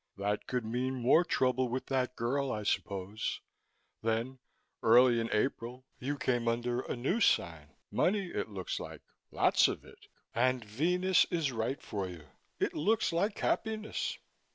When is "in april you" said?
5.19-6.17